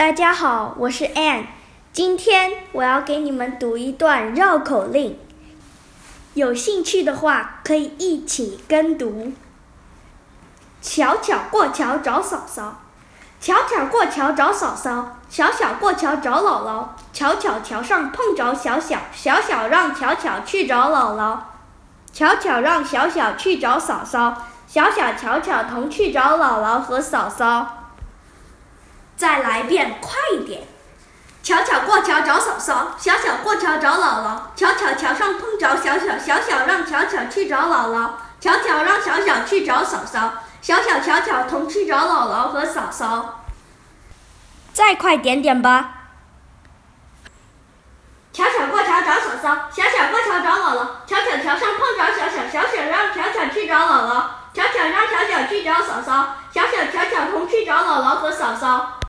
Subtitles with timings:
[0.00, 1.44] 大家好，我是 Ann，
[1.92, 5.18] 今天我要给你们读一段绕口令，
[6.32, 9.34] 有兴趣的话可以一起跟读。
[10.80, 12.80] 巧巧过桥找嫂嫂，
[13.42, 21.40] 巧巧过桥找嫂嫂，小小过桥找姥姥，巧巧桥上碰着小小，小小让巧巧去找姥姥，
[22.10, 27.76] 巧巧让小小去找嫂嫂，小小巧巧同去找姥姥和嫂嫂。
[29.20, 30.62] 再来一遍，快一点！
[31.42, 43.44] 巧巧过桥找嫂嫂，小小过桥找姥姥，巧巧桥上碰着小小，小小让巧巧去找姥姥，巧巧让小小去找嫂嫂，小小巧巧同去找姥姥和嫂嫂。
[44.72, 45.96] 再快点点吧！
[48.32, 58.96] 巧巧过桥找嫂嫂，小小过桥找姥姥，巧巧桥上碰着小小，小小让巧巧去找姥姥，巧巧让小小去找嫂嫂，小小巧巧同去找姥姥和嫂嫂。